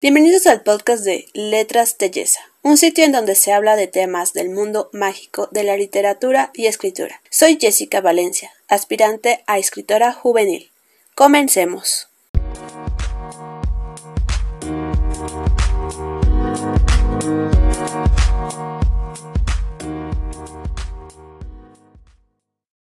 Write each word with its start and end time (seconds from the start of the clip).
Bienvenidos 0.00 0.46
al 0.46 0.62
podcast 0.62 1.02
de 1.02 1.26
Letras 1.34 1.98
de 1.98 2.08
Yesa, 2.12 2.38
un 2.62 2.76
sitio 2.76 3.04
en 3.04 3.10
donde 3.10 3.34
se 3.34 3.52
habla 3.52 3.74
de 3.74 3.88
temas 3.88 4.32
del 4.32 4.48
mundo 4.48 4.90
mágico 4.92 5.48
de 5.50 5.64
la 5.64 5.76
literatura 5.76 6.52
y 6.54 6.66
escritura. 6.66 7.20
Soy 7.30 7.58
Jessica 7.60 8.00
Valencia, 8.00 8.52
aspirante 8.68 9.42
a 9.48 9.58
escritora 9.58 10.12
juvenil. 10.12 10.70
Comencemos. 11.16 12.07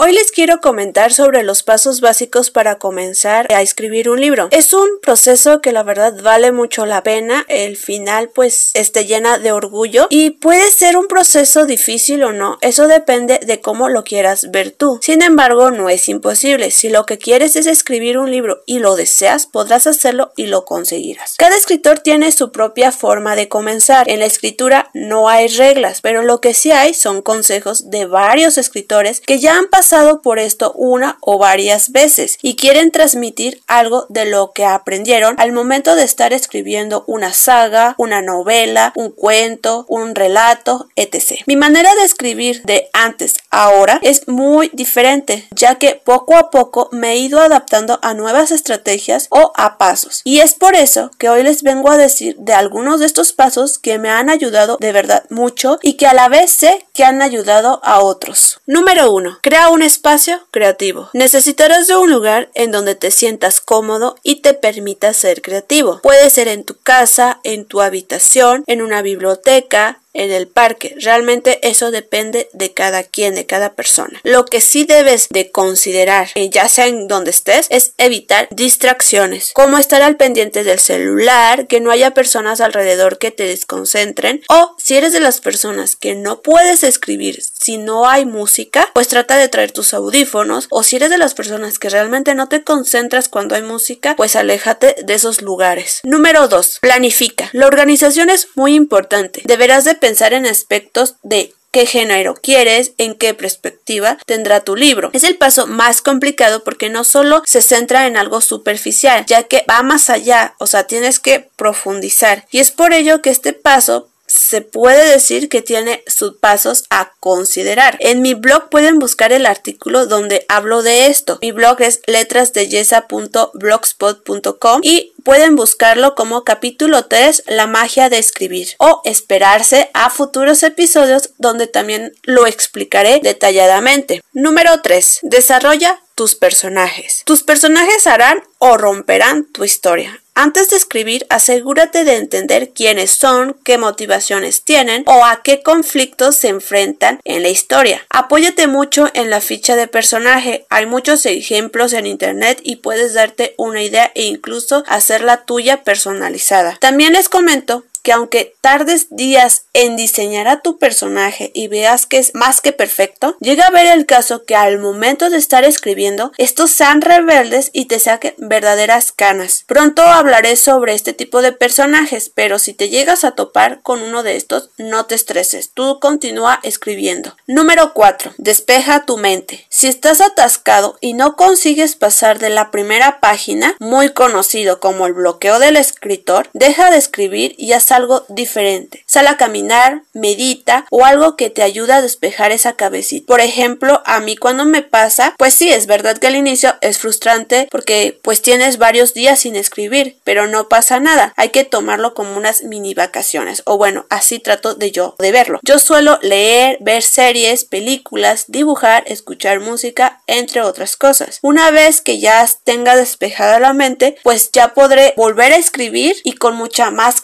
Hoy 0.00 0.12
les 0.12 0.30
quiero 0.30 0.60
comentar 0.60 1.12
sobre 1.12 1.42
los 1.42 1.64
pasos 1.64 2.00
básicos 2.00 2.52
para 2.52 2.78
comenzar 2.78 3.52
a 3.52 3.62
escribir 3.62 4.08
un 4.08 4.20
libro. 4.20 4.46
Es 4.52 4.72
un 4.72 4.86
proceso 5.02 5.60
que 5.60 5.72
la 5.72 5.82
verdad 5.82 6.14
vale 6.22 6.52
mucho 6.52 6.86
la 6.86 7.02
pena. 7.02 7.44
El 7.48 7.76
final 7.76 8.30
pues 8.32 8.70
esté 8.74 9.06
llena 9.06 9.38
de 9.38 9.50
orgullo 9.50 10.06
y 10.08 10.30
puede 10.30 10.70
ser 10.70 10.96
un 10.96 11.08
proceso 11.08 11.66
difícil 11.66 12.22
o 12.22 12.32
no. 12.32 12.58
Eso 12.60 12.86
depende 12.86 13.40
de 13.44 13.60
cómo 13.60 13.88
lo 13.88 14.04
quieras 14.04 14.52
ver 14.52 14.70
tú. 14.70 15.00
Sin 15.02 15.20
embargo, 15.20 15.72
no 15.72 15.88
es 15.88 16.08
imposible. 16.08 16.70
Si 16.70 16.90
lo 16.90 17.04
que 17.04 17.18
quieres 17.18 17.56
es 17.56 17.66
escribir 17.66 18.18
un 18.18 18.30
libro 18.30 18.62
y 18.66 18.78
lo 18.78 18.94
deseas, 18.94 19.46
podrás 19.46 19.88
hacerlo 19.88 20.30
y 20.36 20.46
lo 20.46 20.64
conseguirás. 20.64 21.34
Cada 21.38 21.56
escritor 21.56 21.98
tiene 21.98 22.30
su 22.30 22.52
propia 22.52 22.92
forma 22.92 23.34
de 23.34 23.48
comenzar. 23.48 24.08
En 24.08 24.20
la 24.20 24.26
escritura 24.26 24.92
no 24.94 25.28
hay 25.28 25.48
reglas, 25.48 26.02
pero 26.02 26.22
lo 26.22 26.40
que 26.40 26.54
sí 26.54 26.70
hay 26.70 26.94
son 26.94 27.20
consejos 27.20 27.90
de 27.90 28.06
varios 28.06 28.58
escritores 28.58 29.20
que 29.22 29.40
ya 29.40 29.58
han 29.58 29.66
pasado 29.66 29.87
por 30.22 30.38
esto 30.38 30.72
una 30.74 31.18
o 31.20 31.38
varias 31.38 31.92
veces 31.92 32.38
y 32.42 32.56
quieren 32.56 32.90
transmitir 32.90 33.62
algo 33.66 34.06
de 34.08 34.24
lo 34.24 34.52
que 34.52 34.64
aprendieron 34.64 35.34
al 35.38 35.52
momento 35.52 35.94
de 35.94 36.04
estar 36.04 36.32
escribiendo 36.32 37.04
una 37.06 37.32
saga, 37.32 37.94
una 37.98 38.22
novela, 38.22 38.92
un 38.96 39.10
cuento, 39.10 39.86
un 39.88 40.14
relato, 40.14 40.88
etc. 40.96 41.42
Mi 41.46 41.56
manera 41.56 41.94
de 41.94 42.04
escribir 42.04 42.62
de 42.64 42.90
antes 42.92 43.34
a 43.50 43.68
ahora 43.68 43.98
es 44.02 44.28
muy 44.28 44.70
diferente, 44.72 45.48
ya 45.50 45.74
que 45.76 46.00
poco 46.02 46.36
a 46.36 46.50
poco 46.50 46.88
me 46.92 47.12
he 47.12 47.16
ido 47.18 47.40
adaptando 47.40 47.98
a 48.02 48.14
nuevas 48.14 48.50
estrategias 48.50 49.26
o 49.30 49.52
a 49.56 49.78
pasos. 49.78 50.22
Y 50.24 50.40
es 50.40 50.54
por 50.54 50.74
eso 50.74 51.10
que 51.18 51.28
hoy 51.28 51.42
les 51.42 51.62
vengo 51.62 51.90
a 51.90 51.96
decir 51.96 52.36
de 52.38 52.54
algunos 52.54 53.00
de 53.00 53.06
estos 53.06 53.32
pasos 53.32 53.78
que 53.78 53.98
me 53.98 54.10
han 54.10 54.30
ayudado 54.30 54.76
de 54.80 54.92
verdad 54.92 55.24
mucho 55.30 55.78
y 55.82 55.94
que 55.94 56.06
a 56.06 56.14
la 56.14 56.28
vez 56.28 56.50
sé 56.50 56.86
que 56.94 57.04
han 57.04 57.20
ayudado 57.20 57.80
a 57.82 58.00
otros. 58.00 58.60
Número 58.66 59.12
1. 59.12 59.38
Crea 59.42 59.68
un 59.78 59.82
espacio 59.84 60.40
creativo. 60.50 61.08
Necesitarás 61.12 61.86
de 61.86 61.94
un 61.94 62.10
lugar 62.10 62.50
en 62.54 62.72
donde 62.72 62.96
te 62.96 63.12
sientas 63.12 63.60
cómodo 63.60 64.16
y 64.24 64.42
te 64.42 64.52
permita 64.52 65.12
ser 65.12 65.40
creativo. 65.40 66.00
Puede 66.02 66.30
ser 66.30 66.48
en 66.48 66.64
tu 66.64 66.76
casa, 66.76 67.38
en 67.44 67.64
tu 67.64 67.80
habitación, 67.80 68.64
en 68.66 68.82
una 68.82 69.02
biblioteca, 69.02 70.00
en 70.18 70.32
el 70.32 70.48
parque. 70.48 70.94
Realmente 71.00 71.60
eso 71.66 71.90
depende 71.90 72.48
de 72.52 72.74
cada 72.74 73.04
quien, 73.04 73.34
de 73.34 73.46
cada 73.46 73.74
persona. 73.74 74.20
Lo 74.24 74.44
que 74.44 74.60
sí 74.60 74.84
debes 74.84 75.28
de 75.30 75.50
considerar, 75.50 76.28
eh, 76.34 76.50
ya 76.50 76.68
sea 76.68 76.86
en 76.86 77.08
donde 77.08 77.30
estés, 77.30 77.66
es 77.70 77.92
evitar 77.98 78.48
distracciones, 78.50 79.52
como 79.54 79.78
estar 79.78 80.02
al 80.02 80.16
pendiente 80.16 80.64
del 80.64 80.80
celular, 80.80 81.66
que 81.66 81.80
no 81.80 81.90
haya 81.90 82.12
personas 82.12 82.60
alrededor 82.60 83.18
que 83.18 83.30
te 83.30 83.44
desconcentren, 83.44 84.42
o 84.48 84.74
si 84.78 84.96
eres 84.96 85.12
de 85.12 85.20
las 85.20 85.40
personas 85.40 85.96
que 85.96 86.14
no 86.14 86.42
puedes 86.42 86.82
escribir 86.82 87.42
si 87.42 87.78
no 87.78 88.08
hay 88.08 88.26
música, 88.26 88.90
pues 88.94 89.08
trata 89.08 89.36
de 89.36 89.48
traer 89.48 89.72
tus 89.72 89.94
audífonos, 89.94 90.66
o 90.70 90.82
si 90.82 90.96
eres 90.96 91.10
de 91.10 91.18
las 91.18 91.34
personas 91.34 91.78
que 91.78 91.90
realmente 91.90 92.34
no 92.34 92.48
te 92.48 92.64
concentras 92.64 93.28
cuando 93.28 93.54
hay 93.54 93.62
música, 93.62 94.16
pues 94.16 94.36
aléjate 94.36 94.96
de 95.04 95.14
esos 95.14 95.42
lugares. 95.42 96.00
Número 96.02 96.48
2. 96.48 96.78
Planifica. 96.80 97.50
La 97.52 97.66
organización 97.66 98.30
es 98.30 98.48
muy 98.54 98.74
importante. 98.74 99.42
Deberás 99.44 99.84
de 99.84 99.94
en 100.08 100.46
aspectos 100.46 101.16
de 101.22 101.54
qué 101.70 101.86
género 101.86 102.34
quieres, 102.34 102.92
en 102.98 103.14
qué 103.14 103.34
perspectiva 103.34 104.18
tendrá 104.26 104.60
tu 104.60 104.74
libro. 104.74 105.10
Es 105.12 105.24
el 105.24 105.36
paso 105.36 105.66
más 105.66 106.00
complicado 106.00 106.64
porque 106.64 106.88
no 106.88 107.04
solo 107.04 107.42
se 107.44 107.60
centra 107.60 108.06
en 108.06 108.16
algo 108.16 108.40
superficial, 108.40 109.26
ya 109.26 109.42
que 109.42 109.64
va 109.68 109.82
más 109.82 110.08
allá, 110.08 110.54
o 110.58 110.66
sea, 110.66 110.86
tienes 110.86 111.20
que 111.20 111.48
profundizar. 111.56 112.46
Y 112.50 112.60
es 112.60 112.70
por 112.70 112.94
ello 112.94 113.20
que 113.20 113.30
este 113.30 113.52
paso 113.52 114.08
se 114.28 114.60
puede 114.60 115.10
decir 115.10 115.48
que 115.48 115.62
tiene 115.62 116.04
sus 116.06 116.36
pasos 116.36 116.84
a 116.90 117.12
considerar. 117.18 117.96
En 118.00 118.20
mi 118.20 118.34
blog 118.34 118.68
pueden 118.68 118.98
buscar 118.98 119.32
el 119.32 119.46
artículo 119.46 120.04
donde 120.06 120.44
hablo 120.48 120.82
de 120.82 121.06
esto. 121.06 121.38
Mi 121.40 121.50
blog 121.50 121.80
es 121.80 122.02
letrasdeyesa.blogspot.com 122.06 124.80
y 124.84 125.14
pueden 125.28 125.56
buscarlo 125.56 126.14
como 126.14 126.42
capítulo 126.42 127.04
3, 127.04 127.42
la 127.48 127.66
magia 127.66 128.08
de 128.08 128.16
escribir 128.16 128.68
o 128.78 129.02
esperarse 129.04 129.90
a 129.92 130.08
futuros 130.08 130.62
episodios 130.62 131.34
donde 131.36 131.66
también 131.66 132.14
lo 132.22 132.46
explicaré 132.46 133.20
detalladamente. 133.22 134.22
Número 134.32 134.80
3. 134.80 135.18
Desarrolla 135.24 136.00
tus 136.18 136.34
personajes. 136.34 137.22
Tus 137.24 137.44
personajes 137.44 138.08
harán 138.08 138.42
o 138.58 138.76
romperán 138.76 139.44
tu 139.44 139.62
historia. 139.62 140.20
Antes 140.34 140.70
de 140.70 140.76
escribir, 140.76 141.26
asegúrate 141.30 142.04
de 142.04 142.16
entender 142.16 142.70
quiénes 142.70 143.10
son, 143.10 143.56
qué 143.64 143.78
motivaciones 143.78 144.62
tienen 144.62 145.04
o 145.06 145.24
a 145.24 145.42
qué 145.42 145.62
conflictos 145.62 146.36
se 146.36 146.46
enfrentan 146.48 147.20
en 147.24 147.42
la 147.42 147.48
historia. 147.48 148.04
Apóyate 148.08 148.66
mucho 148.66 149.08
en 149.14 149.30
la 149.30 149.40
ficha 149.40 149.74
de 149.74 149.88
personaje. 149.88 150.64
Hay 150.70 150.86
muchos 150.86 151.24
ejemplos 151.26 151.92
en 151.92 152.06
internet 152.06 152.60
y 152.62 152.76
puedes 152.76 153.14
darte 153.14 153.54
una 153.56 153.82
idea 153.82 154.12
e 154.14 154.24
incluso 154.24 154.84
hacerla 154.86 155.44
tuya 155.44 155.82
personalizada. 155.82 156.76
También 156.80 157.14
les 157.14 157.28
comento 157.28 157.84
que 158.08 158.14
aunque 158.14 158.54
tardes 158.62 159.08
días 159.10 159.66
en 159.74 159.96
diseñar 159.96 160.48
a 160.48 160.62
tu 160.62 160.78
personaje 160.78 161.50
y 161.52 161.68
veas 161.68 162.06
que 162.06 162.16
es 162.16 162.34
más 162.34 162.62
que 162.62 162.72
perfecto, 162.72 163.36
llega 163.38 163.66
a 163.66 163.70
ver 163.70 163.86
el 163.86 164.06
caso 164.06 164.46
que 164.46 164.56
al 164.56 164.78
momento 164.78 165.28
de 165.28 165.36
estar 165.36 165.62
escribiendo 165.64 166.32
estos 166.38 166.70
sean 166.70 167.02
rebeldes 167.02 167.68
y 167.74 167.84
te 167.84 167.98
saquen 167.98 168.32
verdaderas 168.38 169.12
canas. 169.12 169.64
Pronto 169.66 170.00
hablaré 170.00 170.56
sobre 170.56 170.94
este 170.94 171.12
tipo 171.12 171.42
de 171.42 171.52
personajes, 171.52 172.30
pero 172.34 172.58
si 172.58 172.72
te 172.72 172.88
llegas 172.88 173.24
a 173.24 173.32
topar 173.32 173.82
con 173.82 174.00
uno 174.00 174.22
de 174.22 174.36
estos, 174.36 174.70
no 174.78 175.04
te 175.04 175.14
estreses, 175.14 175.72
tú 175.74 175.98
continúa 176.00 176.60
escribiendo. 176.62 177.36
Número 177.46 177.92
4. 177.92 178.36
Despeja 178.38 179.04
tu 179.04 179.18
mente. 179.18 179.66
Si 179.68 179.86
estás 179.86 180.22
atascado 180.22 180.96
y 181.02 181.12
no 181.12 181.36
consigues 181.36 181.94
pasar 181.94 182.38
de 182.38 182.48
la 182.48 182.70
primera 182.70 183.20
página, 183.20 183.76
muy 183.80 184.14
conocido 184.14 184.80
como 184.80 185.06
el 185.06 185.12
bloqueo 185.12 185.58
del 185.58 185.76
escritor, 185.76 186.48
deja 186.54 186.90
de 186.90 186.96
escribir 186.96 187.54
y 187.58 187.74
haz 187.74 187.97
algo 187.98 188.24
diferente. 188.28 189.04
Sal 189.06 189.26
a 189.26 189.36
caminar, 189.36 190.02
medita 190.12 190.86
o 190.90 191.04
algo 191.04 191.36
que 191.36 191.50
te 191.50 191.62
ayude 191.62 191.92
a 191.92 192.02
despejar 192.02 192.52
esa 192.52 192.74
cabecita. 192.74 193.26
Por 193.26 193.40
ejemplo, 193.40 194.02
a 194.06 194.20
mí 194.20 194.36
cuando 194.36 194.64
me 194.64 194.82
pasa, 194.82 195.34
pues 195.38 195.54
sí, 195.54 195.70
es 195.70 195.86
verdad 195.86 196.18
que 196.18 196.28
al 196.28 196.36
inicio 196.36 196.74
es 196.80 196.98
frustrante 196.98 197.68
porque 197.70 198.18
pues 198.22 198.42
tienes 198.42 198.78
varios 198.78 199.14
días 199.14 199.40
sin 199.40 199.56
escribir, 199.56 200.16
pero 200.24 200.46
no 200.46 200.68
pasa 200.68 201.00
nada. 201.00 201.32
Hay 201.36 201.50
que 201.50 201.64
tomarlo 201.64 202.14
como 202.14 202.36
unas 202.36 202.62
mini 202.62 202.94
vacaciones 202.94 203.62
o 203.66 203.76
bueno, 203.76 204.06
así 204.08 204.38
trato 204.38 204.74
de 204.74 204.90
yo 204.90 205.14
de 205.18 205.32
verlo. 205.32 205.60
Yo 205.62 205.78
suelo 205.78 206.18
leer, 206.22 206.78
ver 206.80 207.02
series, 207.02 207.64
películas, 207.64 208.44
dibujar, 208.48 209.04
escuchar 209.06 209.60
música, 209.60 210.22
entre 210.26 210.62
otras 210.62 210.96
cosas. 210.96 211.38
Una 211.42 211.70
vez 211.70 212.00
que 212.00 212.18
ya 212.18 212.46
tenga 212.64 212.96
despejada 212.96 213.58
la 213.58 213.72
mente, 213.72 214.16
pues 214.22 214.50
ya 214.52 214.74
podré 214.74 215.14
volver 215.16 215.52
a 215.52 215.56
escribir 215.56 216.16
y 216.24 216.32
con 216.34 216.54
mucha 216.54 216.90
más 216.90 217.20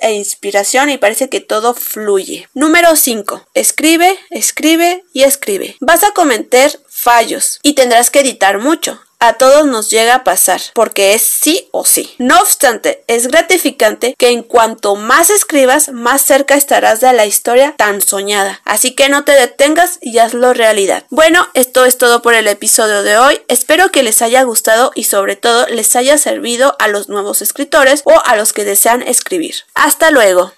e 0.00 0.12
inspiración 0.12 0.90
y 0.90 0.98
parece 0.98 1.28
que 1.28 1.40
todo 1.40 1.74
fluye. 1.74 2.48
Número 2.54 2.96
5. 2.96 3.48
Escribe, 3.54 4.18
escribe 4.30 5.04
y 5.12 5.22
escribe. 5.22 5.76
Vas 5.80 6.04
a 6.04 6.12
cometer 6.12 6.80
fallos 6.88 7.58
y 7.62 7.74
tendrás 7.74 8.10
que 8.10 8.20
editar 8.20 8.58
mucho 8.58 9.00
a 9.22 9.34
todos 9.34 9.66
nos 9.66 9.88
llega 9.88 10.16
a 10.16 10.24
pasar, 10.24 10.60
porque 10.74 11.14
es 11.14 11.22
sí 11.22 11.68
o 11.70 11.84
sí. 11.84 12.12
No 12.18 12.40
obstante, 12.40 13.04
es 13.06 13.28
gratificante 13.28 14.16
que 14.18 14.30
en 14.30 14.42
cuanto 14.42 14.96
más 14.96 15.30
escribas, 15.30 15.90
más 15.90 16.22
cerca 16.22 16.56
estarás 16.56 17.00
de 17.00 17.12
la 17.12 17.24
historia 17.24 17.74
tan 17.76 18.00
soñada. 18.00 18.60
Así 18.64 18.96
que 18.96 19.08
no 19.08 19.22
te 19.22 19.30
detengas 19.30 19.98
y 20.00 20.18
hazlo 20.18 20.54
realidad. 20.54 21.04
Bueno, 21.10 21.46
esto 21.54 21.84
es 21.84 21.98
todo 21.98 22.20
por 22.20 22.34
el 22.34 22.48
episodio 22.48 23.04
de 23.04 23.16
hoy. 23.16 23.40
Espero 23.46 23.92
que 23.92 24.02
les 24.02 24.22
haya 24.22 24.42
gustado 24.42 24.90
y 24.96 25.04
sobre 25.04 25.36
todo 25.36 25.68
les 25.68 25.94
haya 25.94 26.18
servido 26.18 26.74
a 26.80 26.88
los 26.88 27.08
nuevos 27.08 27.42
escritores 27.42 28.02
o 28.04 28.20
a 28.24 28.34
los 28.34 28.52
que 28.52 28.64
desean 28.64 29.02
escribir. 29.02 29.54
Hasta 29.74 30.10
luego. 30.10 30.52